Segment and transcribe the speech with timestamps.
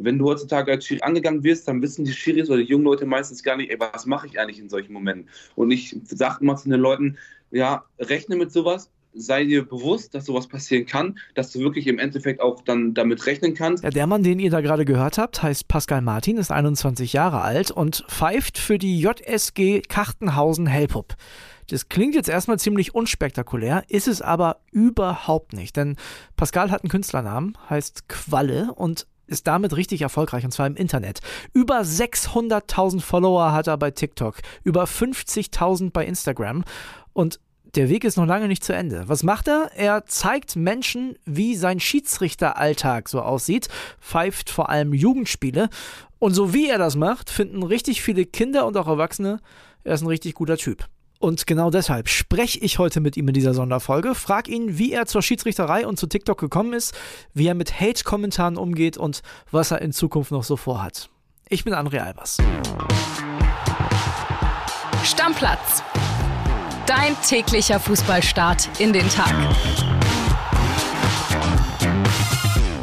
[0.00, 3.06] wenn du heutzutage als Schiri angegangen wirst, dann wissen die Schiris oder die jungen Leute
[3.06, 5.28] meistens gar nicht, ey, was mache ich eigentlich in solchen Momenten?
[5.54, 7.18] Und ich sage immer zu den Leuten,
[7.50, 11.98] ja, rechne mit sowas, sei dir bewusst, dass sowas passieren kann, dass du wirklich im
[11.98, 13.82] Endeffekt auch dann damit rechnen kannst.
[13.82, 17.40] Ja, der Mann, den ihr da gerade gehört habt, heißt Pascal Martin, ist 21 Jahre
[17.40, 21.16] alt und pfeift für die JSG Kartenhausen-Helpup.
[21.68, 25.96] Das klingt jetzt erstmal ziemlich unspektakulär, ist es aber überhaupt nicht, denn
[26.36, 31.20] Pascal hat einen Künstlernamen, heißt Qualle und ist damit richtig erfolgreich und zwar im Internet.
[31.52, 36.64] Über 600.000 Follower hat er bei TikTok, über 50.000 bei Instagram
[37.12, 37.40] und
[37.76, 39.04] der Weg ist noch lange nicht zu Ende.
[39.06, 39.70] Was macht er?
[39.76, 43.68] Er zeigt Menschen, wie sein Schiedsrichteralltag so aussieht,
[44.00, 45.68] pfeift vor allem Jugendspiele.
[46.18, 49.38] Und so wie er das macht, finden richtig viele Kinder und auch Erwachsene,
[49.84, 50.86] er ist ein richtig guter Typ.
[51.20, 55.04] Und genau deshalb spreche ich heute mit ihm in dieser Sonderfolge, frag ihn, wie er
[55.04, 56.94] zur Schiedsrichterei und zu TikTok gekommen ist,
[57.34, 59.20] wie er mit Hate-Kommentaren umgeht und
[59.50, 61.10] was er in Zukunft noch so vorhat.
[61.50, 62.38] Ich bin André Albers.
[65.04, 65.82] Stammplatz.
[66.86, 69.34] Dein täglicher Fußballstart in den Tag.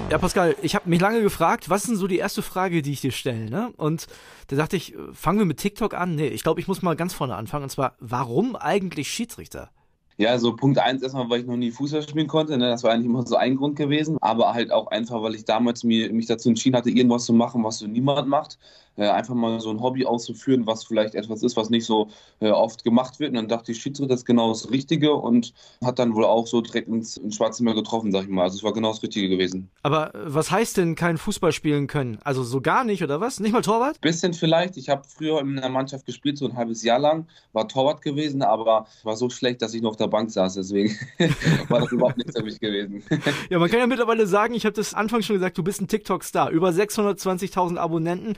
[0.09, 2.93] Ja, Pascal, ich habe mich lange gefragt, was ist denn so die erste Frage, die
[2.93, 3.49] ich dir stelle?
[3.49, 3.73] Ne?
[3.75, 4.07] Und
[4.47, 6.15] da dachte ich, fangen wir mit TikTok an?
[6.15, 7.63] Nee, ich glaube, ich muss mal ganz vorne anfangen.
[7.63, 9.69] Und zwar, warum eigentlich Schiedsrichter?
[10.15, 12.57] Ja, also Punkt eins erstmal, weil ich noch nie Fußball spielen konnte.
[12.57, 12.69] Ne?
[12.69, 14.17] Das war eigentlich immer so ein Grund gewesen.
[14.21, 17.65] Aber halt auch einfach, weil ich damals mir, mich dazu entschieden hatte, irgendwas zu machen,
[17.65, 18.57] was so niemand macht.
[18.97, 22.09] Äh, einfach mal so ein Hobby auszuführen, was vielleicht etwas ist, was nicht so
[22.39, 23.29] äh, oft gemacht wird.
[23.29, 25.53] Und dann dachte ich, Schiedsrichter ist genau das Richtige und
[25.83, 28.43] hat dann wohl auch so direkt ins, ins Schwarze Meer getroffen, sag ich mal.
[28.43, 29.69] Also es war genau das Richtige gewesen.
[29.83, 32.17] Aber äh, was heißt denn kein Fußball spielen können?
[32.23, 33.39] Also so gar nicht oder was?
[33.39, 34.01] Nicht mal Torwart?
[34.01, 34.77] Bisschen vielleicht.
[34.77, 38.41] Ich habe früher in einer Mannschaft gespielt, so ein halbes Jahr lang, war Torwart gewesen,
[38.41, 40.55] aber war so schlecht, dass ich nur auf der Bank saß.
[40.55, 40.97] Deswegen
[41.69, 43.03] war das überhaupt nichts für mich gewesen.
[43.51, 45.87] ja, man kann ja mittlerweile sagen, ich habe das Anfangs schon gesagt, du bist ein
[45.87, 46.49] TikTok-Star.
[46.49, 48.35] Über 620.000 Abonnenten,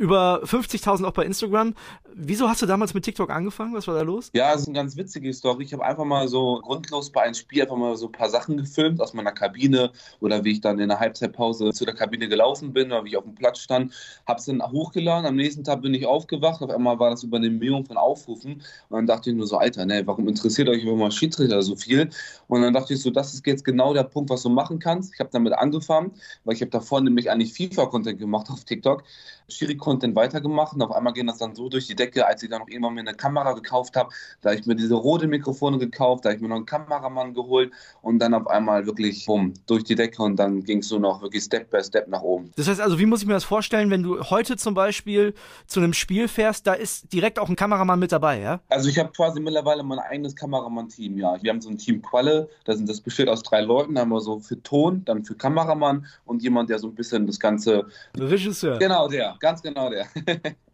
[0.00, 1.74] über 50.000 auch bei Instagram.
[2.14, 3.74] Wieso hast du damals mit TikTok angefangen?
[3.74, 4.30] Was war da los?
[4.32, 5.64] Ja, das ist eine ganz witzige Story.
[5.64, 8.56] Ich habe einfach mal so grundlos bei einem Spiel einfach mal so ein paar Sachen
[8.56, 12.72] gefilmt aus meiner Kabine oder wie ich dann in der Halbzeitpause zu der Kabine gelaufen
[12.72, 13.92] bin oder wie ich auf dem Platz stand.
[14.26, 15.26] Habe es dann hochgeladen.
[15.26, 16.62] Am nächsten Tag bin ich aufgewacht.
[16.62, 18.54] Auf einmal war das über eine Million von Aufrufen.
[18.54, 18.62] Und
[18.96, 22.08] dann dachte ich nur so, Alter, ne, warum interessiert euch immer mal Schiedsrichter so viel?
[22.48, 25.12] Und dann dachte ich so, das ist jetzt genau der Punkt, was du machen kannst.
[25.12, 26.12] Ich habe damit angefangen,
[26.44, 29.04] weil ich habe davor nämlich eigentlich FIFA-Content gemacht auf TikTok.
[29.50, 32.60] Schiri-Content weitergemacht und auf einmal ging das dann so durch die Decke, als ich dann
[32.60, 36.24] noch irgendwann mir eine Kamera gekauft habe, da habe ich mir diese rote Mikrofone gekauft,
[36.24, 37.72] da habe ich mir noch einen Kameramann geholt
[38.02, 41.22] und dann auf einmal wirklich bumm, durch die Decke und dann ging es so noch
[41.22, 42.50] wirklich Step by Step nach oben.
[42.56, 45.34] Das heißt also, wie muss ich mir das vorstellen, wenn du heute zum Beispiel
[45.66, 48.60] zu einem Spiel fährst, da ist direkt auch ein Kameramann mit dabei, ja?
[48.68, 51.36] Also ich habe quasi mittlerweile mein eigenes Kameramann-Team, ja.
[51.42, 54.10] Wir haben so ein Team Qualle, da sind das besteht aus drei Leuten, da haben
[54.10, 57.86] wir so für Ton, dann für Kameramann und jemand, der so ein bisschen das Ganze...
[58.16, 58.78] Regisseur.
[58.78, 60.06] Genau, der ganz genau der.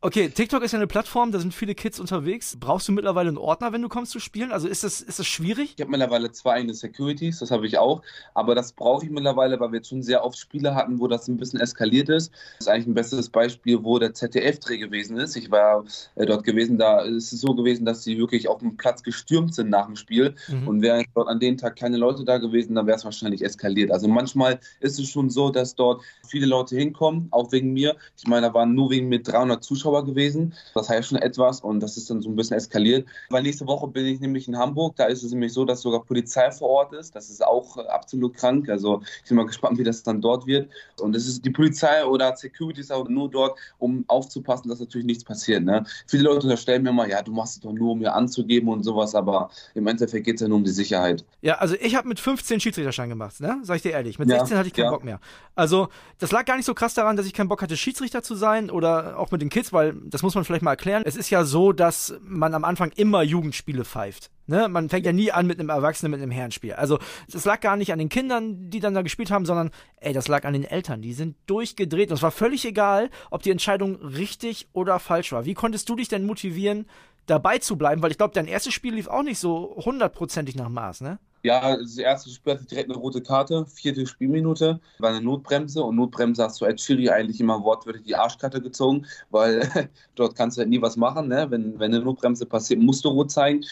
[0.00, 2.56] okay, TikTok ist ja eine Plattform, da sind viele Kids unterwegs.
[2.58, 4.52] Brauchst du mittlerweile einen Ordner, wenn du kommst zu spielen?
[4.52, 5.74] Also ist das, ist das schwierig?
[5.76, 8.02] Ich habe mittlerweile zwei eigene Securities, das habe ich auch.
[8.34, 11.28] Aber das brauche ich mittlerweile, weil wir jetzt schon sehr oft Spiele hatten, wo das
[11.28, 12.32] ein bisschen eskaliert ist.
[12.58, 15.36] Das ist eigentlich ein bestes Beispiel, wo der ZDF-Dreh gewesen ist.
[15.36, 15.84] Ich war
[16.16, 19.54] äh, dort gewesen, da ist es so gewesen, dass sie wirklich auf dem Platz gestürmt
[19.54, 20.34] sind nach dem Spiel.
[20.48, 20.68] Mhm.
[20.68, 23.90] Und wären dort an dem Tag keine Leute da gewesen, dann wäre es wahrscheinlich eskaliert.
[23.90, 27.96] Also manchmal ist es schon so, dass dort viele Leute hinkommen, auch wegen mir.
[28.16, 30.54] Ich meine, da waren nur wegen mir 300 Zuschauer gewesen.
[30.74, 33.06] Das heißt schon etwas und das ist dann so ein bisschen eskaliert.
[33.30, 34.96] Weil nächste Woche bin ich nämlich in Hamburg.
[34.96, 37.14] Da ist es nämlich so, dass sogar Polizei vor Ort ist.
[37.14, 38.68] Das ist auch äh, absolut krank.
[38.68, 40.68] Also ich bin mal gespannt, wie das dann dort wird.
[41.00, 45.06] Und es ist die Polizei oder Security ist auch nur dort, um aufzupassen, dass natürlich
[45.06, 45.64] nichts passiert.
[45.64, 45.84] Ne?
[46.06, 48.82] Viele Leute unterstellen mir immer, ja, du machst es doch nur, um mir anzugeben und
[48.82, 51.24] sowas, aber im Endeffekt geht es ja nur um die Sicherheit.
[51.42, 53.58] Ja, also ich habe mit 15 Schiedsrichterschein gemacht, ne?
[53.62, 54.18] Sag ich dir ehrlich.
[54.18, 54.90] Mit 16 ja, hatte ich keinen ja.
[54.90, 55.20] Bock mehr.
[55.54, 55.88] Also,
[56.18, 58.70] das lag gar nicht so krass daran, dass ich keinen Bock hatte, Schiedsrichter zu sein
[58.70, 61.02] oder auch mit den Kids, weil das muss man vielleicht mal erklären.
[61.04, 64.30] Es ist ja so, dass man am Anfang immer Jugendspiele pfeift.
[64.46, 64.68] Ne?
[64.68, 66.72] Man fängt ja nie an mit einem Erwachsenen, mit einem Herrenspiel.
[66.72, 66.98] Also
[67.30, 70.28] das lag gar nicht an den Kindern, die dann da gespielt haben, sondern ey, das
[70.28, 71.02] lag an den Eltern.
[71.02, 72.10] Die sind durchgedreht.
[72.10, 75.44] Und es war völlig egal, ob die Entscheidung richtig oder falsch war.
[75.44, 76.86] Wie konntest du dich denn motivieren,
[77.26, 78.02] dabei zu bleiben?
[78.02, 81.20] Weil ich glaube, dein erstes Spiel lief auch nicht so hundertprozentig nach Maß, ne?
[81.42, 85.96] Ja, das erste Spiel hatte direkt eine rote Karte, vierte Spielminute, war eine Notbremse und
[85.96, 89.62] Notbremse hast du als Schiri eigentlich immer wortwörtlich die Arschkarte gezogen, weil
[90.16, 91.28] dort kannst du halt nie was machen.
[91.28, 91.50] Ne?
[91.50, 93.64] Wenn, wenn eine Notbremse passiert, musst du rot zeigen.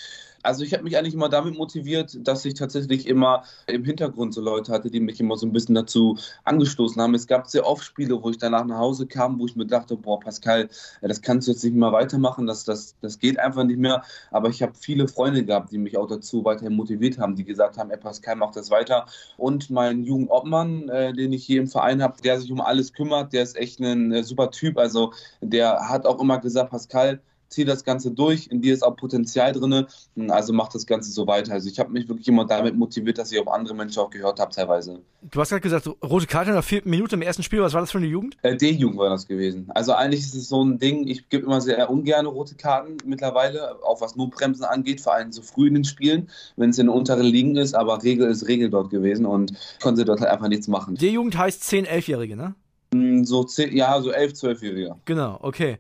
[0.43, 4.40] Also ich habe mich eigentlich immer damit motiviert, dass ich tatsächlich immer im Hintergrund so
[4.40, 7.14] Leute hatte, die mich immer so ein bisschen dazu angestoßen haben.
[7.14, 9.96] Es gab sehr oft Spiele, wo ich danach nach Hause kam, wo ich mir dachte,
[9.96, 10.69] boah, Pascal,
[11.02, 14.02] das kannst du jetzt nicht mehr weitermachen, das, das, das geht einfach nicht mehr.
[14.31, 17.76] Aber ich habe viele Freunde gehabt, die mich auch dazu weiterhin motiviert haben, die gesagt
[17.76, 19.06] haben, ey Pascal, mach das weiter.
[19.37, 23.32] Und mein Jugendobmann, äh, den ich hier im Verein habe, der sich um alles kümmert,
[23.32, 24.79] der ist echt ein äh, super Typ.
[24.79, 28.97] Also der hat auch immer gesagt, Pascal, zieh das Ganze durch, in dir ist auch
[28.97, 29.87] Potenzial drin,
[30.29, 31.53] also mach das Ganze so weiter.
[31.53, 34.39] Also ich habe mich wirklich immer damit motiviert, dass ich auf andere Menschen auch gehört
[34.39, 35.00] habe teilweise.
[35.31, 37.81] Du hast gerade gesagt, rote Karte in der vierten Minute im ersten Spiel, was war
[37.81, 38.37] das für eine Jugend?
[38.43, 39.71] Äh, D-Jugend war das gewesen.
[39.75, 43.83] Also eigentlich ist es so ein Ding, ich gebe immer sehr ungern rote Karten mittlerweile,
[43.83, 46.87] auch was nur Bremsen angeht, vor allem so früh in den Spielen, wenn es in
[46.87, 49.53] den unteren Ligen ist, aber Regel ist Regel dort gewesen und
[49.83, 50.95] konnte dort halt einfach nichts machen.
[50.95, 52.55] D-Jugend heißt 10-, 11-Jährige, ne?
[52.93, 54.97] Mm, so 10, ja, so 11, 12-Jährige.
[55.05, 55.79] Genau, okay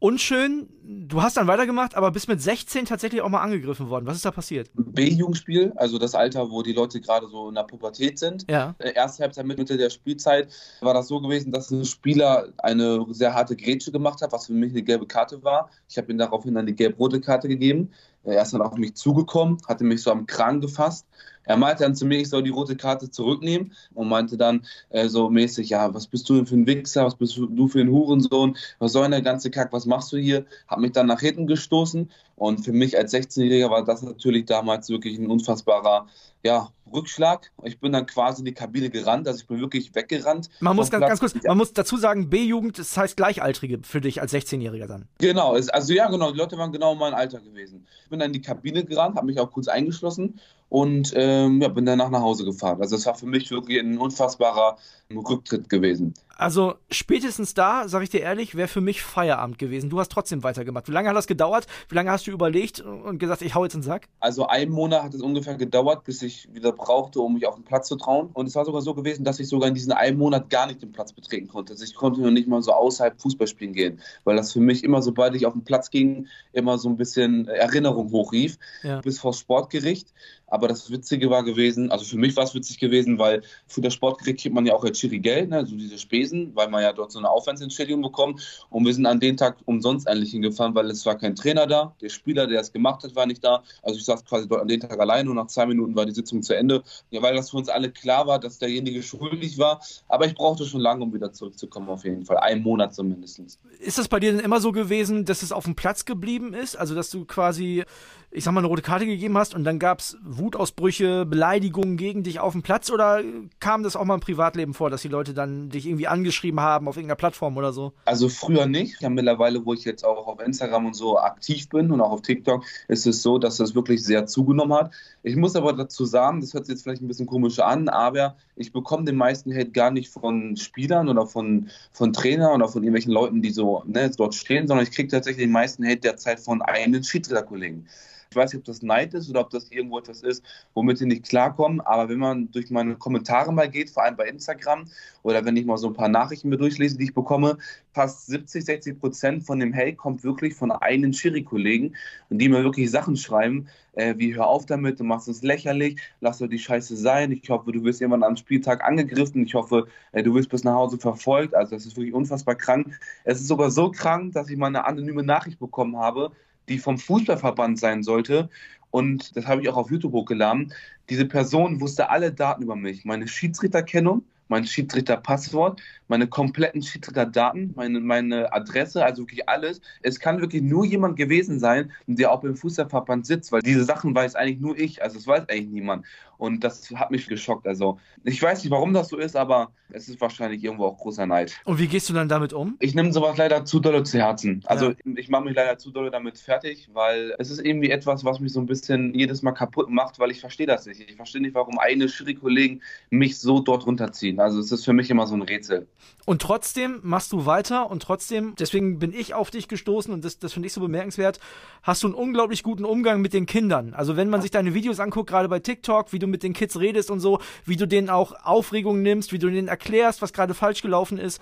[0.00, 0.68] unschön.
[0.82, 4.06] Du hast dann weitergemacht, aber bist mit 16 tatsächlich auch mal angegriffen worden.
[4.06, 4.70] Was ist da passiert?
[4.74, 8.44] B-Jugendspiel, also das Alter, wo die Leute gerade so in der Pubertät sind.
[8.50, 8.74] Ja.
[8.78, 10.48] Äh, erste Halbzeit, Mitte der Spielzeit,
[10.80, 14.52] war das so gewesen, dass ein Spieler eine sehr harte Grätsche gemacht hat, was für
[14.52, 15.70] mich eine gelbe Karte war.
[15.88, 17.90] Ich habe ihm daraufhin dann die gelb-rote Karte gegeben.
[18.24, 21.06] Er ist dann auf mich zugekommen, hatte mich so am Kragen gefasst
[21.50, 25.08] er meinte dann zu mir, ich soll die rote Karte zurücknehmen und meinte dann äh,
[25.08, 27.90] so mäßig, ja, was bist du denn für ein Wichser, was bist du für ein
[27.90, 30.46] Hurensohn, was soll denn der ganze Kack, was machst du hier?
[30.68, 32.08] Hab mich dann nach hinten gestoßen
[32.40, 36.06] und für mich als 16-Jähriger war das natürlich damals wirklich ein unfassbarer
[36.42, 37.52] ja, Rückschlag.
[37.64, 40.48] Ich bin dann quasi in die Kabine gerannt, also ich bin wirklich weggerannt.
[40.60, 44.22] Man muss ganz, ganz, kurz, man muss dazu sagen, B-Jugend, das heißt Gleichaltrige für dich
[44.22, 45.06] als 16-Jähriger dann.
[45.18, 47.86] Genau, also ja, genau, die Leute waren genau mein Alter gewesen.
[48.04, 50.40] Ich bin dann in die Kabine gerannt, habe mich auch kurz eingeschlossen
[50.70, 52.80] und ähm, ja, bin danach nach Hause gefahren.
[52.80, 54.78] Also es war für mich wirklich ein unfassbarer
[55.14, 56.14] Rücktritt gewesen.
[56.40, 59.90] Also spätestens da, sag ich dir ehrlich, wäre für mich Feierabend gewesen.
[59.90, 60.88] Du hast trotzdem weitergemacht.
[60.88, 61.66] Wie lange hat das gedauert?
[61.90, 64.08] Wie lange hast du überlegt und gesagt, ich hau jetzt in den Sack?
[64.20, 67.64] Also einen Monat hat es ungefähr gedauert, bis ich wieder brauchte, um mich auf den
[67.64, 68.30] Platz zu trauen.
[68.32, 70.80] Und es war sogar so gewesen, dass ich sogar in diesen einen Monat gar nicht
[70.80, 71.74] den Platz betreten konnte.
[71.74, 74.82] Also ich konnte noch nicht mal so außerhalb Fußball spielen gehen, weil das für mich
[74.82, 79.02] immer, sobald ich auf den Platz ging, immer so ein bisschen Erinnerung hochrief, ja.
[79.02, 80.14] bis vor Sportgericht.
[80.50, 83.94] Aber das Witzige war gewesen, also für mich war es witzig gewesen, weil für das
[83.94, 87.12] Sportgericht kriegt man ja auch Schiri Geld, ne, so diese Spesen, weil man ja dort
[87.12, 88.66] so eine Aufwandsentschädigung bekommt.
[88.68, 91.94] Und wir sind an dem Tag umsonst eigentlich hingefahren, weil es war kein Trainer da.
[92.00, 93.62] Der Spieler, der es gemacht hat, war nicht da.
[93.82, 96.12] Also ich saß quasi dort an dem Tag allein und nach zwei Minuten war die
[96.12, 96.82] Sitzung zu Ende.
[97.10, 99.80] Ja, weil das für uns alle klar war, dass derjenige schuldig war.
[100.08, 102.38] Aber ich brauchte schon lange, um wieder zurückzukommen, auf jeden Fall.
[102.38, 103.40] Einen Monat zumindest.
[103.78, 106.76] Ist das bei dir denn immer so gewesen, dass es auf dem Platz geblieben ist?
[106.76, 107.84] Also, dass du quasi
[108.32, 112.22] ich sag mal, eine rote Karte gegeben hast und dann gab es Wutausbrüche, Beleidigungen gegen
[112.22, 113.22] dich auf dem Platz oder
[113.58, 116.86] kam das auch mal im Privatleben vor, dass die Leute dann dich irgendwie angeschrieben haben
[116.86, 117.92] auf irgendeiner Plattform oder so?
[118.04, 119.02] Also früher nicht.
[119.02, 122.22] Ja, mittlerweile, wo ich jetzt auch auf Instagram und so aktiv bin und auch auf
[122.22, 124.92] TikTok, ist es so, dass das wirklich sehr zugenommen hat.
[125.24, 128.36] Ich muss aber dazu sagen, das hört sich jetzt vielleicht ein bisschen komisch an, aber
[128.54, 132.84] ich bekomme den meisten Hate gar nicht von Spielern oder von, von Trainern oder von
[132.84, 136.38] irgendwelchen Leuten, die so ne, dort stehen, sondern ich kriege tatsächlich den meisten Hate derzeit
[136.38, 137.88] von eigenen Schiedsrichterkollegen.
[138.32, 141.06] Ich weiß nicht, ob das Neid ist oder ob das irgendwo etwas ist, womit sie
[141.06, 141.80] nicht klarkommen.
[141.80, 144.84] Aber wenn man durch meine Kommentare mal geht, vor allem bei Instagram
[145.24, 147.58] oder wenn ich mal so ein paar Nachrichten mir durchlese, die ich bekomme,
[147.92, 151.96] fast 70, 60 Prozent von dem Hate kommt wirklich von eigenen Schiri-Kollegen,
[152.28, 156.38] die mir wirklich Sachen schreiben, äh, wie hör auf damit, du machst uns lächerlich, lass
[156.38, 157.32] doch die Scheiße sein.
[157.32, 159.44] Ich hoffe, du wirst irgendwann am Spieltag angegriffen.
[159.44, 161.56] Ich hoffe, äh, du wirst bis nach Hause verfolgt.
[161.56, 163.00] Also das ist wirklich unfassbar krank.
[163.24, 166.30] Es ist sogar so krank, dass ich mal eine anonyme Nachricht bekommen habe,
[166.70, 168.48] die vom Fußballverband sein sollte.
[168.90, 170.72] Und das habe ich auch auf YouTube hochgeladen.
[171.10, 173.04] Diese Person wusste alle Daten über mich.
[173.04, 179.80] Meine Schiedsrichterkennung, mein Schiedsrichterpasswort, meine kompletten Schiedsrichterdaten, meine, meine Adresse, also wirklich alles.
[180.02, 184.14] Es kann wirklich nur jemand gewesen sein, der auch im Fußballverband sitzt, weil diese Sachen
[184.14, 186.04] weiß eigentlich nur ich, also es weiß eigentlich niemand.
[186.36, 187.66] Und das hat mich geschockt.
[187.66, 191.26] Also ich weiß nicht, warum das so ist, aber es ist wahrscheinlich irgendwo auch großer
[191.26, 191.54] Neid.
[191.64, 192.76] Und wie gehst du dann damit um?
[192.80, 194.62] Ich nehme sowas leider zu dolle zu Herzen.
[194.64, 194.96] Also ja.
[195.16, 198.52] ich mache mich leider zu dolle damit fertig, weil es ist irgendwie etwas, was mich
[198.52, 201.00] so ein bisschen jedes Mal kaputt macht, weil ich verstehe das nicht.
[201.00, 202.80] Ich verstehe nicht, warum eine Schiri-Kollegen
[203.10, 204.39] mich so dort runterziehen.
[204.40, 205.86] Also es ist für mich immer so ein Rätsel.
[206.26, 210.38] Und trotzdem machst du weiter und trotzdem, deswegen bin ich auf dich gestoßen und das,
[210.38, 211.40] das finde ich so bemerkenswert,
[211.82, 213.94] hast du einen unglaublich guten Umgang mit den Kindern.
[213.94, 216.78] Also wenn man sich deine Videos anguckt, gerade bei TikTok, wie du mit den Kids
[216.78, 220.54] redest und so, wie du denen auch Aufregung nimmst, wie du denen erklärst, was gerade
[220.54, 221.40] falsch gelaufen ist.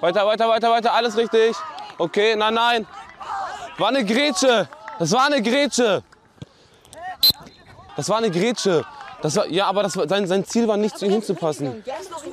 [0.00, 1.56] Weiter, weiter, weiter, weiter, alles richtig.
[1.98, 2.86] Okay, nein, nein.
[3.78, 4.68] War eine Grätsche.
[4.98, 6.02] Das war eine Grätsche.
[7.96, 8.84] Das war eine Grätsche.
[9.20, 11.82] Das war, ja, aber das war, sein, sein Ziel war nicht zu ihm hinzupassen.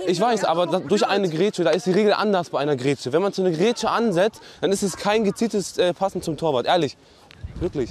[0.05, 3.11] Ich weiß, aber da, durch eine Grätsche, da ist die Regel anders bei einer Grätsche.
[3.11, 6.67] Wenn man zu einer Grätsche ansetzt, dann ist es kein gezieltes äh, Passen zum Torwart.
[6.67, 6.95] Ehrlich.
[7.59, 7.89] Wirklich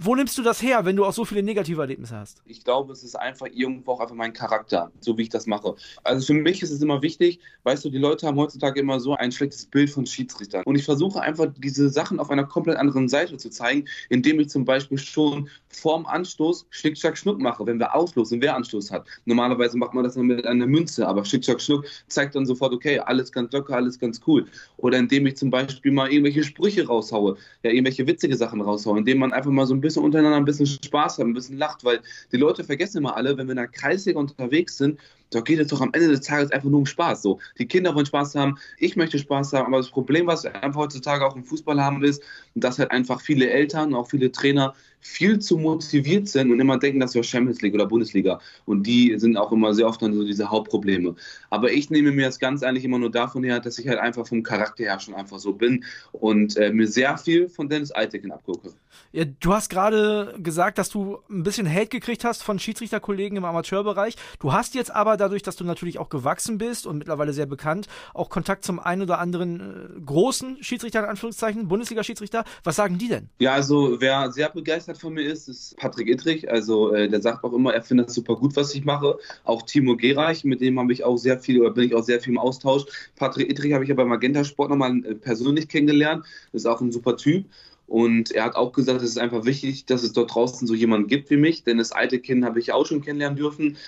[0.00, 2.40] Wo nimmst du das her, wenn du auch so viele negative Erlebnisse hast?
[2.46, 5.74] Ich glaube, es ist einfach irgendwo auch einfach mein Charakter, so wie ich das mache.
[6.04, 9.16] Also für mich ist es immer wichtig, weißt du, die Leute haben heutzutage immer so
[9.16, 10.62] ein schlechtes Bild von Schiedsrichtern.
[10.66, 14.50] Und ich versuche einfach diese Sachen auf einer komplett anderen Seite zu zeigen, indem ich
[14.50, 19.04] zum Beispiel schon vorm Anstoß Schnick, Schnack, Schnuck mache, wenn wir auslosen, wer Anstoß hat.
[19.24, 22.72] Normalerweise macht man das dann mit einer Münze, aber Schnick, Schnack, Schnuck zeigt dann sofort,
[22.72, 24.46] okay, alles ganz locker, alles ganz cool.
[24.76, 29.18] Oder indem ich zum Beispiel mal irgendwelche Sprüche raushaue, ja, irgendwelche witzige Sachen raushaue, indem
[29.18, 32.00] man einfach mal so ein bisschen untereinander ein bisschen Spaß hat, ein bisschen lacht, weil
[32.32, 34.98] die Leute vergessen immer alle, wenn wir in der Kreisliga unterwegs sind,
[35.30, 37.22] da geht es doch am Ende des Tages einfach nur um Spaß.
[37.22, 40.54] So, die Kinder wollen Spaß haben, ich möchte Spaß haben, aber das Problem, was wir
[40.62, 42.22] einfach heutzutage auch im Fußball haben, ist,
[42.54, 47.00] dass halt einfach viele Eltern, auch viele Trainer viel zu motiviert sind und immer denken,
[47.00, 48.40] das wäre Champions League oder Bundesliga.
[48.66, 51.14] Und die sind auch immer sehr oft dann so diese Hauptprobleme.
[51.50, 54.26] Aber ich nehme mir das ganz eigentlich immer nur davon her, dass ich halt einfach
[54.26, 58.32] vom Charakter her schon einfach so bin und äh, mir sehr viel von Dennis Eitekin
[58.32, 58.70] abgucke.
[59.12, 63.44] Ja, du hast gerade gesagt, dass du ein bisschen Hate gekriegt hast von Schiedsrichterkollegen im
[63.44, 64.16] Amateurbereich.
[64.40, 67.86] Du hast jetzt aber dadurch, dass du natürlich auch gewachsen bist und mittlerweile sehr bekannt,
[68.14, 72.44] auch Kontakt zum einen oder anderen äh, großen Schiedsrichter, in Anführungszeichen, Bundesliga-Schiedsrichter.
[72.64, 73.28] Was sagen die denn?
[73.38, 76.50] Ja, also wer sehr begeistert von mir ist, ist Patrick Ittrich.
[76.50, 79.18] Also äh, der sagt auch immer, er findet es super gut, was ich mache.
[79.44, 82.20] Auch Timo Gereich, mit dem habe ich auch sehr viel oder bin ich auch sehr
[82.20, 82.84] viel im Austausch.
[83.16, 86.24] Patrick Ittrich habe ich ja beim Magenta Sport nochmal äh, persönlich kennengelerarnt.
[86.52, 87.44] Ist auch ein super Typ.
[87.88, 91.08] Und er hat auch gesagt, es ist einfach wichtig, dass es dort draußen so jemanden
[91.08, 93.78] gibt wie mich, denn das alte Kind habe ich auch schon kennenlernen dürfen.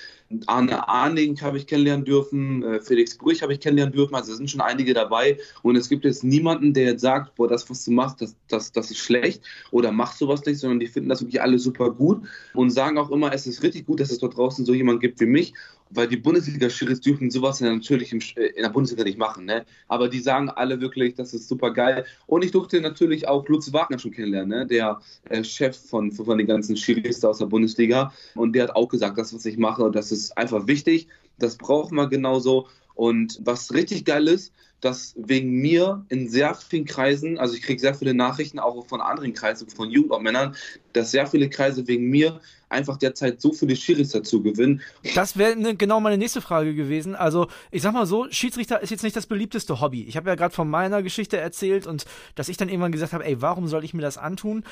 [0.46, 4.38] Arne Arning habe ich kennenlernen dürfen, äh, Felix Brüch habe ich kennenlernen dürfen, also es
[4.38, 5.38] sind schon einige dabei.
[5.62, 8.70] Und es gibt jetzt niemanden, der jetzt sagt, boah, das, was du machst, das, das,
[8.70, 12.22] das ist schlecht oder mach sowas nicht, sondern die finden das wirklich alle super gut
[12.54, 15.20] und sagen auch immer, es ist richtig gut, dass es dort draußen so jemanden gibt
[15.20, 15.52] wie mich
[15.90, 19.64] weil die Bundesliga-Schiris dürfen sowas natürlich äh, in der Bundesliga nicht machen, ne?
[19.88, 22.04] Aber die sagen alle wirklich, das ist super geil.
[22.26, 24.66] Und ich durfte natürlich auch Lutz Wagner schon kennenlernen, ne?
[24.66, 28.12] Der äh, Chef von, von den ganzen Schiris aus der Bundesliga.
[28.34, 31.08] Und der hat auch gesagt, das, was ich mache, das ist einfach wichtig.
[31.38, 32.68] Das braucht man genauso.
[32.94, 37.80] Und was richtig geil ist, dass wegen mir in sehr vielen Kreisen, also ich kriege
[37.80, 40.56] sehr viele Nachrichten auch von anderen Kreisen, von Jugendmännern,
[40.92, 44.80] dass sehr viele Kreise wegen mir einfach derzeit so viele Schiris dazu gewinnen.
[45.14, 47.14] Das wäre ne, genau meine nächste Frage gewesen.
[47.14, 50.04] Also ich sag mal so, Schiedsrichter ist jetzt nicht das beliebteste Hobby.
[50.04, 52.06] Ich habe ja gerade von meiner Geschichte erzählt und
[52.36, 54.64] dass ich dann irgendwann gesagt habe, ey, warum soll ich mir das antun?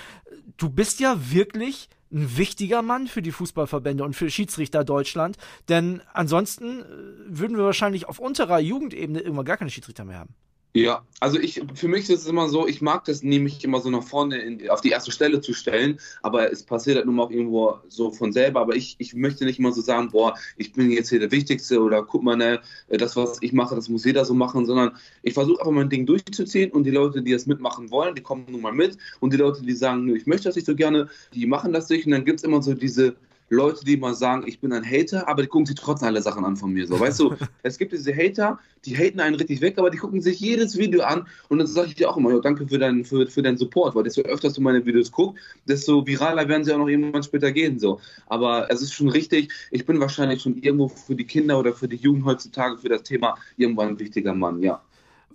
[0.56, 5.36] Du bist ja wirklich ein wichtiger Mann für die Fußballverbände und für Schiedsrichter Deutschland,
[5.68, 6.84] denn ansonsten äh,
[7.26, 10.34] würden wir wahrscheinlich auf unterer Jugendebene irgendwann gar keine Schiedsrichter mehr haben.
[10.74, 13.90] Ja, also ich, für mich ist es immer so, ich mag das nämlich immer so
[13.90, 17.24] nach vorne in, auf die erste Stelle zu stellen, aber es passiert halt nun mal
[17.24, 20.72] auch irgendwo so von selber, aber ich, ich möchte nicht immer so sagen, boah, ich
[20.74, 24.04] bin jetzt hier der Wichtigste oder guck mal, ne, das, was ich mache, das muss
[24.04, 27.46] jeder so machen, sondern ich versuche einfach mein Ding durchzuziehen und die Leute, die das
[27.46, 30.56] mitmachen wollen, die kommen nun mal mit und die Leute, die sagen, ich möchte das
[30.56, 33.16] nicht so gerne, die machen das nicht und dann gibt es immer so diese
[33.50, 36.44] Leute, die mal sagen, ich bin ein Hater, aber die gucken sich trotzdem alle Sachen
[36.44, 36.86] an von mir.
[36.86, 40.20] So, weißt du, es gibt diese Hater, die haten einen richtig weg, aber die gucken
[40.20, 43.26] sich jedes Video an und dann sage ich dir auch immer, danke für, dein, für,
[43.26, 46.78] für deinen Support, weil desto öfter du meine Videos guckst, desto viraler werden sie auch
[46.78, 47.78] noch irgendwann später gehen.
[47.78, 48.00] So.
[48.26, 51.88] Aber es ist schon richtig, ich bin wahrscheinlich schon irgendwo für die Kinder oder für
[51.88, 54.82] die Jugend heutzutage für das Thema irgendwann ein wichtiger Mann, ja.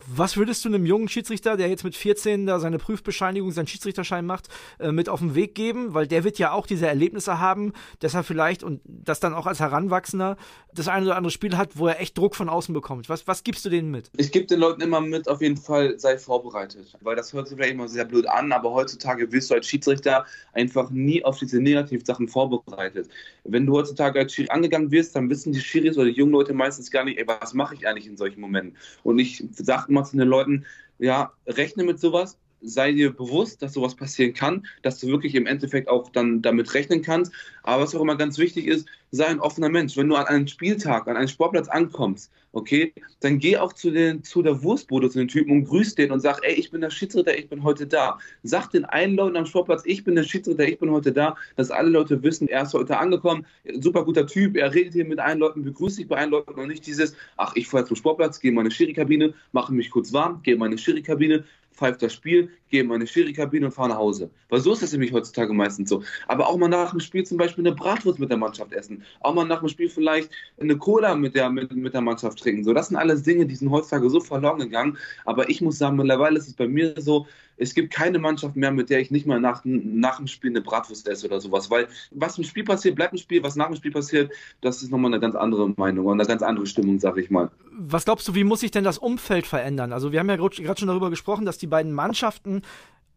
[0.07, 4.25] Was würdest du einem jungen Schiedsrichter, der jetzt mit 14 da seine Prüfbescheinigung, seinen Schiedsrichterschein
[4.25, 5.93] macht, äh, mit auf den Weg geben?
[5.93, 9.47] Weil der wird ja auch diese Erlebnisse haben, dass er vielleicht und das dann auch
[9.47, 10.37] als Heranwachsender
[10.73, 13.07] das eine oder andere Spiel hat, wo er echt Druck von außen bekommt.
[13.07, 14.09] Was, was gibst du denen mit?
[14.17, 16.97] Ich gebe den Leuten immer mit, auf jeden Fall, sei vorbereitet.
[17.01, 20.25] Weil das hört sich vielleicht immer sehr blöd an, aber heutzutage wirst du als Schiedsrichter
[20.53, 23.09] einfach nie auf diese Negativsachen vorbereitet.
[23.43, 26.53] Wenn du heutzutage als Schiri angegangen wirst, dann wissen die Schiris oder die jungen Leute
[26.53, 28.77] meistens gar nicht, ey, was mache ich eigentlich in solchen Momenten?
[29.03, 30.65] Und ich sage immer zu den Leuten,
[30.97, 35.45] ja, rechne mit sowas, sei dir bewusst, dass sowas passieren kann, dass du wirklich im
[35.45, 37.31] Endeffekt auch dann damit rechnen kannst.
[37.61, 39.95] Aber was auch immer ganz wichtig ist, sei ein offener Mensch.
[39.97, 44.23] Wenn du an einem Spieltag, an einem Sportplatz ankommst, okay, dann geh auch zu, den,
[44.23, 46.91] zu der Wurstbude, zu den Typen und grüß den und sag, ey, ich bin der
[46.91, 48.19] Schiedsrichter, ich bin heute da.
[48.43, 51.71] Sag den einen Leuten am Sportplatz, ich bin der Schiedsrichter, ich bin heute da, dass
[51.71, 53.45] alle Leute wissen, er ist heute angekommen,
[53.79, 56.67] super guter Typ, er redet hier mit allen Leuten, begrüßt sich bei allen Leuten und
[56.67, 60.41] nicht dieses, ach, ich fahre zum Sportplatz, gehe in meine Schiri-Kabine, mache mich kurz warm,
[60.43, 61.43] gehe in meine Schiri-Kabine,
[61.73, 64.29] pfeift das Spiel, gehe in meine Schiri-Kabine und fahre nach Hause.
[64.49, 66.03] Weil so ist das nämlich heutzutage meistens so.
[66.27, 69.03] Aber auch mal nach dem Spiel zum Beispiel eine Bratwurst mit der Mannschaft essen.
[69.21, 72.63] Auch mal nach dem Spiel vielleicht eine Cola mit der, mit, mit der Mannschaft trinken.
[72.63, 74.97] So, das sind alles Dinge, die sind heutzutage so verloren gegangen.
[75.25, 78.71] Aber ich muss sagen, mittlerweile ist es bei mir so, es gibt keine Mannschaft mehr,
[78.71, 81.69] mit der ich nicht mal nach, nach dem Spiel eine Bratwurst esse oder sowas.
[81.69, 83.43] Weil was im Spiel passiert, bleibt im Spiel.
[83.43, 84.31] Was nach dem Spiel passiert,
[84.61, 87.51] das ist nochmal eine ganz andere Meinung und eine ganz andere Stimmung, sag ich mal.
[87.71, 89.93] Was glaubst du, wie muss sich denn das Umfeld verändern?
[89.93, 92.63] Also wir haben ja gerade schon darüber gesprochen, dass die beiden Mannschaften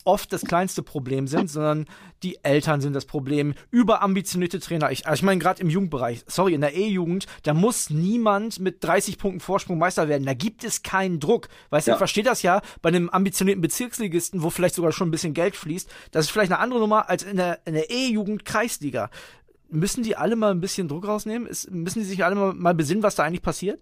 [0.07, 1.87] oft das kleinste Problem sind, sondern
[2.23, 3.55] die Eltern sind das Problem.
[3.71, 4.91] Überambitionierte Trainer.
[4.91, 8.83] Ich, also ich meine, gerade im Jugendbereich, sorry, in der E-Jugend, da muss niemand mit
[8.83, 10.25] 30 Punkten Vorsprung Meister werden.
[10.25, 11.49] Da gibt es keinen Druck.
[11.71, 11.95] Weißt du, ja.
[11.97, 15.57] ich verstehe das ja bei einem ambitionierten Bezirksligisten, wo vielleicht sogar schon ein bisschen Geld
[15.57, 15.91] fließt.
[16.13, 19.11] Das ist vielleicht eine andere Nummer als in der, in der E-Jugend Kreisliga.
[19.69, 21.49] Müssen die alle mal ein bisschen Druck rausnehmen?
[21.49, 23.81] Ist, müssen die sich alle mal, mal besinnen, was da eigentlich passiert?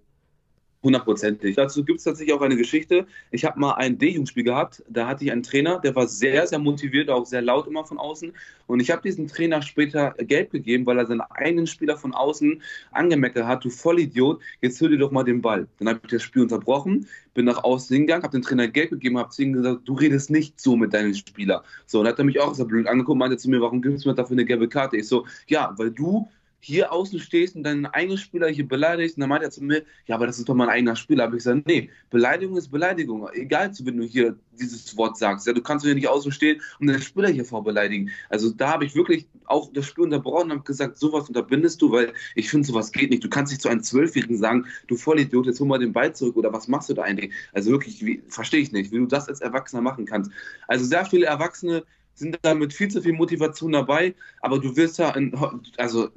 [0.85, 1.57] Hundertprozentig.
[1.57, 3.07] Dazu gibt es tatsächlich auch eine Geschichte.
[3.31, 6.59] Ich habe mal ein D-Jugendspiel gehabt, da hatte ich einen Trainer, der war sehr, sehr
[6.59, 8.35] motiviert, auch sehr laut immer von außen.
[8.67, 12.61] Und ich habe diesem Trainer später Geld gegeben, weil er seinen eigenen Spieler von außen
[12.93, 15.67] angemeckert hat, du Vollidiot, jetzt hör dir doch mal den Ball.
[15.79, 19.17] Dann habe ich das Spiel unterbrochen, bin nach außen hingegangen, habe dem Trainer Geld gegeben,
[19.17, 21.63] habe zu ihm gesagt, du redest nicht so mit deinen Spielern.
[21.87, 23.81] So, und dann hat er mich auch so blöd angeguckt und meinte zu mir, warum
[23.81, 24.99] gibst du mir dafür eine gelbe Karte?
[24.99, 26.29] Ich so, ja, weil du
[26.65, 29.17] hier außen stehst und deinen eigenen Spieler hier beleidigst.
[29.17, 31.25] Und dann meint er zu mir, ja, aber das ist doch mein eigener Spieler.
[31.25, 33.29] Aber ich gesagt, nee, Beleidigung ist Beleidigung.
[33.35, 35.47] Egal, wenn du hier dieses Wort sagst.
[35.47, 38.11] Ja, du kannst hier nicht außen stehen und den Spieler hier vorbeleidigen.
[38.31, 41.91] Also da habe ich wirklich auch das Spiel unterbrochen und habe gesagt, sowas unterbindest du,
[41.93, 43.23] weil ich finde, sowas geht nicht.
[43.23, 46.37] Du kannst nicht zu einem Zwölfjährigen sagen, du Vollidiot, jetzt hol mal den Ball zurück
[46.37, 47.33] oder was machst du da eigentlich?
[47.53, 50.31] Also wirklich, verstehe ich nicht, wie du das als Erwachsener machen kannst.
[50.69, 54.99] Also sehr viele Erwachsene sind da mit viel zu viel Motivation dabei, aber du wirst
[54.99, 55.35] ja, in,
[55.77, 56.09] also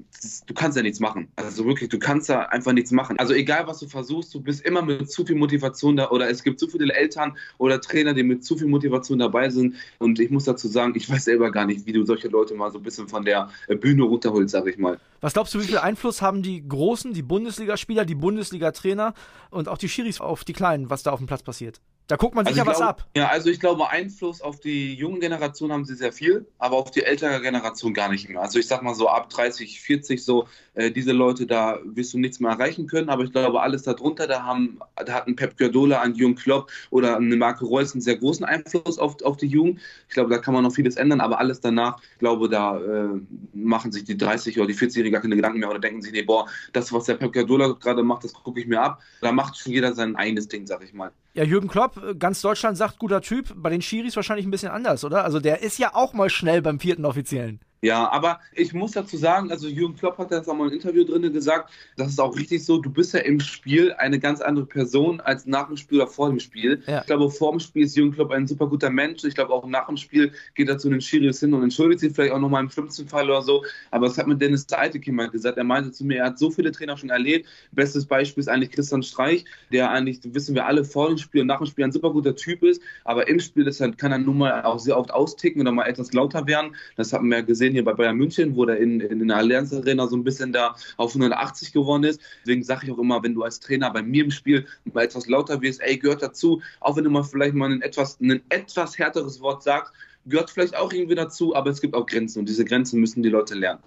[0.46, 1.28] du kannst ja nichts machen.
[1.36, 3.18] Also wirklich, du kannst ja einfach nichts machen.
[3.20, 6.44] Also egal, was du versuchst, du bist immer mit zu viel Motivation da oder es
[6.44, 10.30] gibt zu viele Eltern oder Trainer, die mit zu viel Motivation dabei sind und ich
[10.30, 12.84] muss dazu sagen, ich weiß selber gar nicht, wie du solche Leute mal so ein
[12.84, 13.50] bisschen von der
[13.80, 15.00] Bühne runterholst, sag ich mal.
[15.22, 19.14] Was glaubst du, wie viel Einfluss haben die Großen, die Bundesligaspieler, die Bundesliga-Trainer
[19.50, 21.82] und auch die Schiris auf die Kleinen, was da auf dem Platz passiert?
[22.08, 23.06] Da guckt man sich also was ab.
[23.18, 26.90] Ja, also ich glaube, Einfluss auf die jungen Generation haben sie sehr viel, aber auf
[26.90, 28.42] die ältere Generation gar nicht mehr.
[28.42, 32.20] Also ich sag mal so ab 30, 40 so, äh, diese Leute, da wirst du
[32.20, 35.58] nichts mehr erreichen können, aber ich glaube, alles darunter, da haben, da hat ein Pep
[35.58, 39.48] Guardiola, ein Jürgen Klopp oder eine Marke Reus einen sehr großen Einfluss auf, auf die
[39.48, 39.82] Jugend.
[40.08, 43.20] Ich glaube, da kann man noch vieles ändern, aber alles danach, ich glaube, da äh,
[43.54, 46.22] machen sich die 30 oder die 40-Jährigen gar keine Gedanken mehr oder denken sich, nee,
[46.22, 49.02] boah, das, was der Pep Guardiola gerade macht, das gucke ich mir ab.
[49.20, 51.12] Da macht schon jeder sein eigenes Ding, sag ich mal.
[51.38, 53.54] Ja, Jürgen Klopp, ganz Deutschland sagt, guter Typ.
[53.56, 55.24] Bei den Schiris wahrscheinlich ein bisschen anders, oder?
[55.24, 57.60] Also der ist ja auch mal schnell beim vierten Offiziellen.
[57.82, 61.04] Ja, aber ich muss dazu sagen, also Jürgen Klopp hat das auch mal im Interview
[61.04, 64.66] drin gesagt, das ist auch richtig so, du bist ja im Spiel eine ganz andere
[64.66, 66.82] Person als nach dem Spiel oder vor dem Spiel.
[66.88, 67.02] Ja.
[67.02, 69.24] Ich glaube, vor dem Spiel ist Jürgen Klopp ein super guter Mensch.
[69.24, 72.14] Ich glaube, auch nach dem Spiel geht er zu den Schiris hin und entschuldigt sich
[72.14, 73.64] vielleicht auch nochmal im schlimmsten Fall oder so.
[73.92, 75.58] Aber das hat mir Dennis Eitekin mal gesagt.
[75.58, 77.48] Er meinte zu mir, er hat so viele Trainer schon erlebt.
[77.72, 81.48] Bestes Beispiel ist eigentlich Christian Streich, der eigentlich, wissen wir alle, vor dem Spiel und
[81.48, 82.82] nach dem Spiel ein super guter Typ ist.
[83.04, 86.14] Aber im Spiel ist, kann er nun mal auch sehr oft austicken oder mal etwas
[86.14, 86.76] lauter werden.
[86.96, 89.74] Das haben wir ja gesehen hier bei Bayern München, wo er in, in der Allianz
[89.74, 92.22] Arena so ein bisschen da auf 180 gewonnen ist.
[92.42, 95.28] Deswegen sage ich auch immer, wenn du als Trainer bei mir im Spiel mal etwas
[95.28, 98.98] lauter wirst, ey, gehört dazu, auch wenn du mal vielleicht mal ein etwas, ein etwas
[98.98, 99.94] härteres Wort sagst,
[100.26, 103.30] gehört vielleicht auch irgendwie dazu, aber es gibt auch Grenzen und diese Grenzen müssen die
[103.30, 103.82] Leute lernen.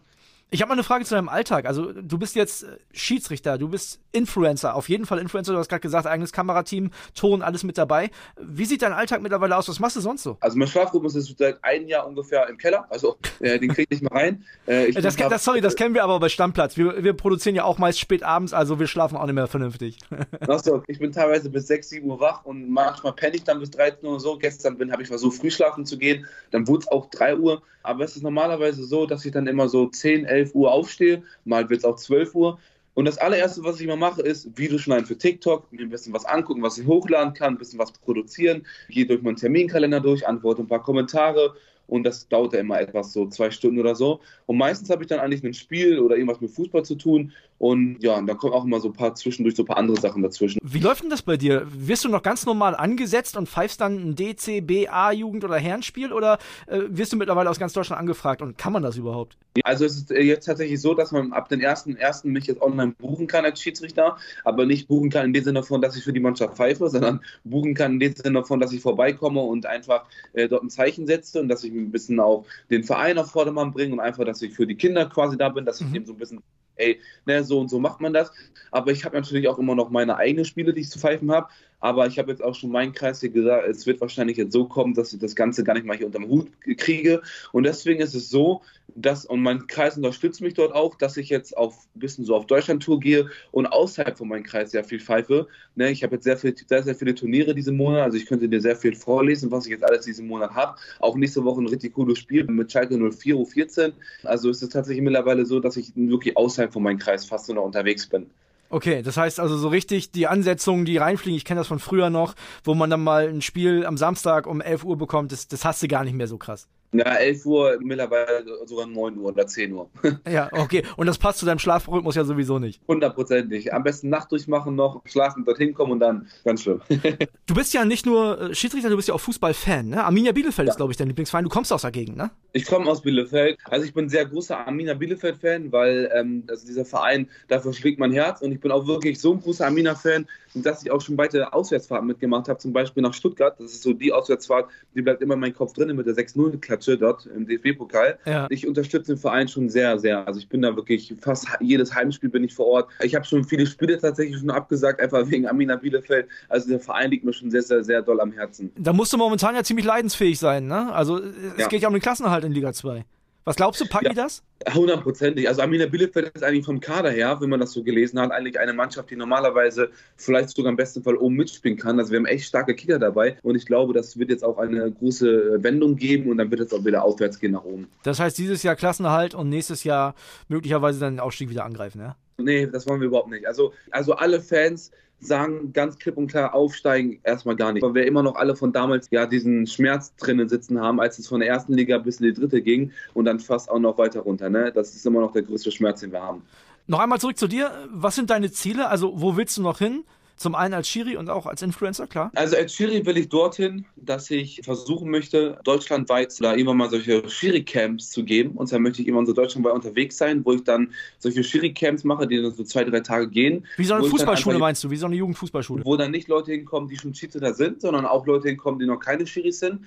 [0.53, 1.65] Ich habe mal eine Frage zu deinem Alltag.
[1.65, 5.53] Also, du bist jetzt äh, Schiedsrichter, du bist Influencer, auf jeden Fall Influencer.
[5.53, 8.11] Du hast gerade gesagt, eigenes Kamerateam, Ton, alles mit dabei.
[8.41, 9.69] Wie sieht dein Alltag mittlerweile aus?
[9.69, 10.39] Was machst du sonst so?
[10.41, 12.85] Also, mein Schlafrhythmus ist seit einem Jahr ungefähr im Keller.
[12.91, 14.45] Also, äh, den kriege ich nicht mehr rein.
[14.67, 16.77] Äh, das, das, sorry, das kennen wir aber bei Stammplatz.
[16.77, 19.99] Wir, wir, produzieren ja auch meist spät abends, also wir schlafen auch nicht mehr vernünftig.
[20.49, 23.71] Achso, ich bin teilweise bis 6, 7 Uhr wach und manchmal penne ich dann bis
[23.71, 24.37] 13 Uhr so.
[24.37, 26.27] Gestern habe ich versucht, früh schlafen zu gehen.
[26.51, 27.63] Dann wurde es auch 3 Uhr.
[27.83, 31.23] Aber es ist normalerweise so, dass ich dann immer so 10, 11 Uhr aufstehe.
[31.45, 32.59] Mal wird es auch 12 Uhr.
[32.95, 36.13] Und das allererste, was ich immer mache, ist Videos schneiden für TikTok, mir ein bisschen
[36.13, 40.27] was angucken, was ich hochladen kann, ein bisschen was produzieren, gehe durch meinen Terminkalender durch,
[40.27, 41.55] antworte ein paar Kommentare
[41.91, 44.21] und das dauert ja immer etwas, so zwei Stunden oder so.
[44.47, 47.99] Und meistens habe ich dann eigentlich ein Spiel oder irgendwas mit Fußball zu tun und
[48.03, 50.23] ja, und da kommen auch immer so ein paar zwischendurch so ein paar andere Sachen
[50.23, 50.59] dazwischen.
[50.63, 51.67] Wie läuft denn das bei dir?
[51.71, 56.11] Wirst du noch ganz normal angesetzt und pfeifst dann ein DC, BA, Jugend oder Herrenspiel
[56.11, 59.37] oder äh, wirst du mittlerweile aus ganz Deutschland angefragt und kann man das überhaupt?
[59.65, 62.63] Also es ist äh, jetzt tatsächlich so, dass man ab den ersten ersten mich jetzt
[62.63, 66.03] online buchen kann als Schiedsrichter, aber nicht buchen kann in dem Sinne von, dass ich
[66.03, 69.67] für die Mannschaft pfeife, sondern buchen kann in dem Sinne von, dass ich vorbeikomme und
[69.67, 73.31] einfach äh, dort ein Zeichen setze und dass ich ein bisschen auch den Verein auf
[73.31, 75.95] Vordermann bringe und einfach, dass ich für die Kinder quasi da bin, dass ich mhm.
[75.95, 76.43] dem so ein bisschen
[76.77, 78.33] ey, ne, so und so macht man das.
[78.71, 81.49] Aber ich habe natürlich auch immer noch meine eigenen Spiele, die ich zu pfeifen habe.
[81.81, 84.67] Aber ich habe jetzt auch schon meinen Kreis hier gesagt, es wird wahrscheinlich jetzt so
[84.67, 87.23] kommen, dass ich das Ganze gar nicht mal hier unterm Hut kriege.
[87.53, 88.63] Und deswegen ist es so,
[88.95, 92.35] dass, und mein Kreis unterstützt mich dort auch, dass ich jetzt auf ein bisschen so
[92.35, 95.47] auf Deutschland-Tour gehe und außerhalb von meinem Kreis sehr viel pfeife.
[95.75, 98.49] Ne, ich habe jetzt sehr, viel, sehr, sehr viele Turniere diesen Monat, also ich könnte
[98.49, 100.77] dir sehr viel vorlesen, was ich jetzt alles diesen Monat habe.
[100.99, 103.93] Auch nächste Woche ein richtig cooles Spiel mit Schalke 04 U14.
[104.25, 107.55] Also ist es tatsächlich mittlerweile so, dass ich wirklich außerhalb von meinem Kreis fast so
[107.55, 108.27] noch unterwegs bin.
[108.73, 112.09] Okay, das heißt also so richtig die Ansetzungen, die reinfliegen, ich kenne das von früher
[112.09, 115.65] noch, wo man dann mal ein Spiel am Samstag um 11 Uhr bekommt, das, das
[115.65, 116.69] hast du gar nicht mehr so krass.
[116.93, 119.89] Ja, 11 Uhr, mittlerweile sogar 9 Uhr oder 10 Uhr.
[120.29, 120.83] ja, okay.
[120.97, 122.81] Und das passt zu deinem Schlafrhythmus ja sowieso nicht.
[122.89, 123.73] Hundertprozentig.
[123.73, 126.81] Am besten Nacht durchmachen noch, schlafen, dorthin kommen und dann ganz schlimm.
[127.47, 130.05] du bist ja nicht nur äh, Schiedsrichter, du bist ja auch Fußballfan, ne?
[130.05, 130.73] Arminia Bielefeld ja.
[130.73, 131.45] ist, glaube ich, dein Lieblingsverein.
[131.45, 132.31] Du kommst aus der Gegend, ne?
[132.53, 133.57] Ich komme aus Bielefeld.
[133.65, 138.01] Also ich bin ein sehr großer Arminia Bielefeld-Fan, weil ähm, also dieser Verein, dafür schlägt
[138.01, 138.43] mein Herz.
[138.43, 142.09] Und ich bin auch wirklich so ein großer Arminia-Fan, dass ich auch schon weite Auswärtsfahrten
[142.09, 143.55] mitgemacht habe, zum Beispiel nach Stuttgart.
[143.61, 146.80] Das ist so die Auswärtsfahrt, die bleibt immer in meinem Kopf drin mit der 6-0-Klatsche
[146.89, 148.19] dort im DFB-Pokal.
[148.25, 148.47] Ja.
[148.51, 150.27] Ich unterstütze den Verein schon sehr, sehr.
[150.27, 152.91] Also ich bin da wirklich fast jedes Heimspiel bin ich vor Ort.
[153.03, 156.29] Ich habe schon viele Spiele tatsächlich schon abgesagt, einfach wegen Amina Bielefeld.
[156.49, 158.73] Also der Verein liegt mir schon sehr, sehr, sehr doll am Herzen.
[158.79, 160.93] Da musst du momentan ja ziemlich leidensfähig sein, ne?
[160.93, 161.69] Also es ja.
[161.69, 163.05] geht ja um den Klassenerhalt in Liga 2.
[163.45, 164.43] Was glaubst du, packen ja, die das?
[164.75, 165.49] Hundertprozentig.
[165.49, 168.61] Also Arminia Bielefeld ist eigentlich vom Kader her, wenn man das so gelesen hat, eigentlich
[168.61, 171.99] eine Mannschaft, die normalerweise vielleicht sogar im besten Fall oben mitspielen kann.
[171.99, 174.91] Also wir haben echt starke Kicker dabei und ich glaube, das wird jetzt auch eine
[174.91, 177.89] große Wendung geben und dann wird es auch wieder aufwärts gehen nach oben.
[178.03, 180.15] Das heißt, dieses Jahr Klassenerhalt und nächstes Jahr
[180.49, 182.17] möglicherweise dann den Aufstieg wieder angreifen, ja?
[182.45, 183.47] Nee, das wollen wir überhaupt nicht.
[183.47, 187.83] Also, also alle Fans sagen ganz klipp und klar, aufsteigen erstmal gar nicht.
[187.83, 191.29] Weil wir immer noch alle von damals ja diesen Schmerz drinnen sitzen haben, als es
[191.29, 194.21] von der ersten Liga bis in die dritte ging und dann fast auch noch weiter
[194.21, 194.49] runter.
[194.49, 194.73] Ne?
[194.73, 196.43] Das ist immer noch der größte Schmerz, den wir haben.
[196.87, 197.71] Noch einmal zurück zu dir.
[197.93, 198.89] Was sind deine Ziele?
[198.89, 200.05] Also, wo willst du noch hin?
[200.41, 202.31] Zum einen als Schiri und auch als Influencer, klar?
[202.35, 207.29] Also als Schiri will ich dorthin, dass ich versuchen möchte, deutschlandweit da immer mal solche
[207.29, 208.53] Schiri-Camps zu geben.
[208.53, 212.27] Und zwar möchte ich immer so deutschlandweit unterwegs sein, wo ich dann solche Schiri-Camps mache,
[212.27, 213.67] die dann so zwei, drei Tage gehen.
[213.77, 214.91] Wie so eine Fußballschule meinst du?
[214.91, 215.85] Wie so eine Jugendfußballschule?
[215.85, 218.99] Wo dann nicht Leute hinkommen, die schon Schiedsrichter sind, sondern auch Leute hinkommen, die noch
[218.99, 219.81] keine Schiris sind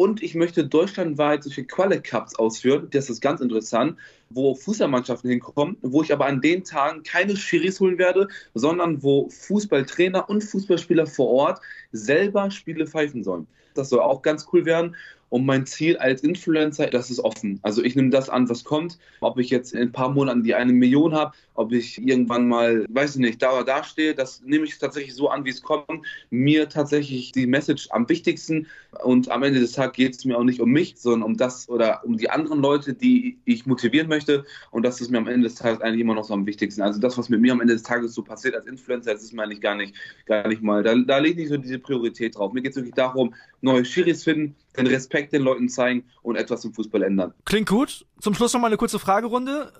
[0.00, 2.88] und ich möchte deutschlandweit solche Quali-Cups ausführen.
[2.90, 3.98] Das ist ganz interessant,
[4.30, 9.28] wo Fußballmannschaften hinkommen, wo ich aber an den Tagen keine Schiris holen werde, sondern wo
[9.28, 11.60] Fußballtrainer und Fußballspieler vor Ort
[11.92, 13.46] selber Spiele pfeifen sollen.
[13.74, 14.96] Das soll auch ganz cool werden.
[15.28, 17.60] Und mein Ziel als Influencer, das ist offen.
[17.60, 18.98] Also ich nehme das an, was kommt.
[19.20, 22.86] Ob ich jetzt in ein paar Monaten die eine Million habe, ob ich irgendwann mal,
[22.88, 25.60] weiß ich nicht, da oder da stehe, das nehme ich tatsächlich so an, wie es
[25.60, 25.86] kommt.
[26.30, 28.66] Mir tatsächlich die Message am wichtigsten.
[29.04, 31.68] Und am Ende des Tages geht es mir auch nicht um mich, sondern um das
[31.68, 34.44] oder um die anderen Leute, die ich motivieren möchte.
[34.70, 36.80] Und das ist mir am Ende des Tages eigentlich immer noch so am wichtigsten.
[36.80, 39.34] Also das, was mit mir am Ende des Tages so passiert als Influencer, das ist
[39.34, 39.94] mir eigentlich gar nicht,
[40.24, 40.82] gar nicht mal.
[40.82, 42.54] Da, da lege ich so diese Priorität drauf.
[42.54, 46.64] Mir geht es wirklich darum, neue Schiris finden, den Respekt den Leuten zeigen und etwas
[46.64, 47.34] im Fußball ändern.
[47.44, 48.06] Klingt gut.
[48.20, 49.72] Zum Schluss noch mal eine kurze Fragerunde.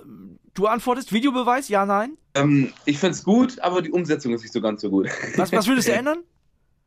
[0.54, 2.16] Du antwortest Videobeweis, ja, nein?
[2.34, 5.08] Ähm, ich es gut, aber die Umsetzung ist nicht so ganz so gut.
[5.36, 6.18] Was, was würdest du ändern?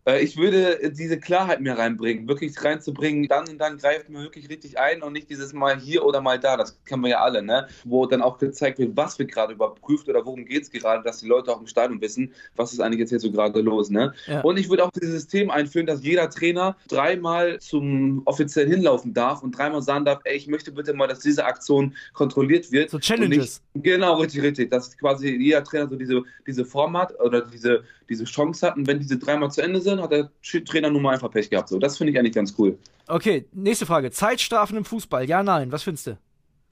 [0.06, 4.50] Äh, ich würde diese Klarheit mehr reinbringen, wirklich reinzubringen, dann und dann greift man wirklich
[4.50, 7.42] richtig ein und nicht dieses Mal hier oder mal da, das kennen wir ja alle,
[7.42, 7.68] ne?
[7.86, 11.20] wo dann auch gezeigt wird, was wird gerade überprüft oder worum geht es gerade, dass
[11.20, 13.90] die Leute auch im Stadion wissen, was ist eigentlich jetzt hier so gerade los.
[13.90, 14.14] Ne?
[14.28, 14.42] Ja.
[14.42, 19.44] Und ich würde auch dieses System einführen, dass jeder Trainer dreimal zum offiziell hinlaufen darf
[19.44, 22.90] und dreimal sagen darf, ey, ich möchte bitte mal, dass diese Aktion kontrolliert wird.
[22.90, 23.62] So Challenges.
[23.74, 24.72] Nicht, genau, richtig, richtig.
[24.72, 28.88] Dass quasi jeder Trainer so diese, diese Form hat oder diese, diese Chance hat und
[28.88, 30.30] wenn diese dreimal zu Ende sind, sind, hat der
[30.66, 31.70] Trainer nun mal einfach Pech gehabt.
[31.70, 32.78] So, das finde ich eigentlich ganz cool.
[33.08, 34.12] Okay, nächste Frage.
[34.12, 36.18] Zeitstrafen im Fußball, ja, nein, was findest du?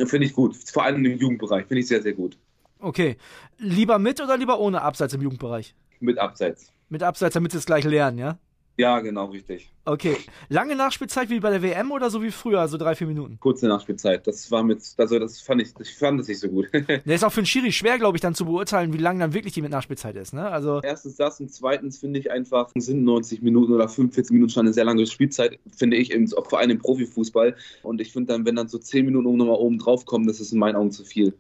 [0.08, 0.56] Finde ich gut.
[0.56, 1.66] Vor allem im Jugendbereich.
[1.68, 2.38] Finde ich sehr, sehr gut.
[2.80, 3.18] Okay.
[3.58, 5.76] Lieber mit oder lieber ohne Abseits im Jugendbereich?
[6.00, 6.72] Mit Abseits.
[6.90, 8.40] Mit Abseits, damit sie es gleich lernen, ja?
[8.78, 9.70] Ja, genau, richtig.
[9.86, 10.16] Okay.
[10.50, 13.38] Lange Nachspielzeit wie bei der WM oder so wie früher, also drei, vier Minuten?
[13.40, 14.26] Kurze Nachspielzeit.
[14.26, 16.68] Das war mit, also das fand ich, ich fand das nicht so gut.
[16.74, 19.34] Der ist auch für einen Schiri schwer, glaube ich, dann zu beurteilen, wie lange dann
[19.34, 20.50] wirklich die mit Nachspielzeit ist, ne?
[20.50, 20.82] Also.
[20.84, 24.74] Erstens das und zweitens finde ich einfach, sind 90 Minuten oder 45 Minuten schon eine
[24.74, 27.56] sehr lange Spielzeit, finde ich, im, vor allem im Profifußball.
[27.84, 30.54] Und ich finde dann, wenn dann so 10 Minuten nochmal oben drauf kommen, das ist
[30.54, 31.34] in meinen Augen zu viel.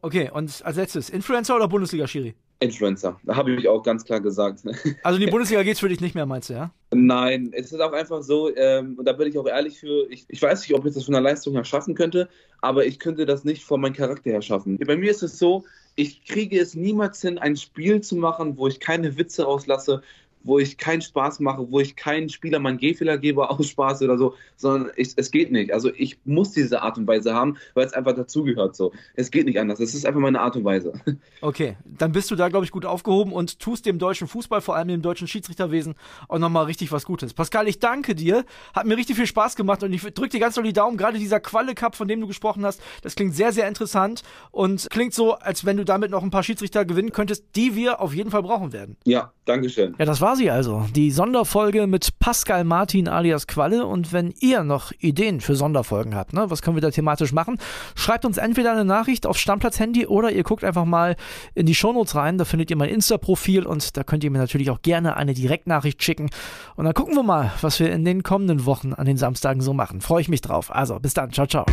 [0.00, 2.34] Okay, und als letztes, Influencer oder Bundesliga-Schiri?
[2.62, 3.20] Influencer.
[3.24, 4.62] Da habe ich auch ganz klar gesagt.
[5.02, 6.70] Also in die Bundesliga geht es für dich nicht mehr, meinst du, ja?
[6.92, 10.24] Nein, es ist auch einfach so, ähm, und da bin ich auch ehrlich für, ich,
[10.28, 12.28] ich weiß nicht, ob ich das von der Leistung her schaffen könnte,
[12.60, 14.78] aber ich könnte das nicht von meinem Charakter her schaffen.
[14.78, 15.64] Bei mir ist es so,
[15.96, 20.02] ich kriege es niemals hin, ein Spiel zu machen, wo ich keine Witze rauslasse,
[20.44, 24.18] wo ich keinen Spaß mache, wo ich keinen Spieler meinen Gehfehler gebe aus Spaß oder
[24.18, 25.72] so, sondern ich, es geht nicht.
[25.72, 28.92] Also ich muss diese Art und Weise haben, weil es einfach dazugehört so.
[29.14, 29.80] Es geht nicht anders.
[29.80, 30.92] Es ist einfach meine Art und Weise.
[31.40, 34.76] Okay, dann bist du da, glaube ich, gut aufgehoben und tust dem deutschen Fußball, vor
[34.76, 35.94] allem dem deutschen Schiedsrichterwesen,
[36.28, 37.34] auch nochmal richtig was Gutes.
[37.34, 38.44] Pascal, ich danke dir.
[38.72, 40.96] Hat mir richtig viel Spaß gemacht und ich drücke dir ganz doll die Daumen.
[40.96, 45.14] Gerade dieser Qualle-Cup, von dem du gesprochen hast, das klingt sehr, sehr interessant und klingt
[45.14, 48.30] so, als wenn du damit noch ein paar Schiedsrichter gewinnen könntest, die wir auf jeden
[48.30, 48.96] Fall brauchen werden.
[49.04, 49.94] Ja, danke schön.
[49.98, 53.84] Ja, das war's war sie also, die Sonderfolge mit Pascal Martin alias Qualle.
[53.84, 57.58] Und wenn ihr noch Ideen für Sonderfolgen habt, ne, was können wir da thematisch machen,
[57.94, 61.16] schreibt uns entweder eine Nachricht auf Stammplatz-Handy oder ihr guckt einfach mal
[61.54, 62.38] in die Shownotes rein.
[62.38, 66.02] Da findet ihr mein Insta-Profil und da könnt ihr mir natürlich auch gerne eine Direktnachricht
[66.02, 66.30] schicken.
[66.76, 69.74] Und dann gucken wir mal, was wir in den kommenden Wochen an den Samstagen so
[69.74, 70.00] machen.
[70.00, 70.74] Freue ich mich drauf.
[70.74, 71.30] Also bis dann.
[71.30, 71.66] Ciao, ciao.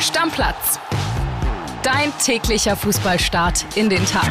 [0.00, 0.80] Stammplatz.
[1.82, 4.30] Dein täglicher Fußballstart in den Tag.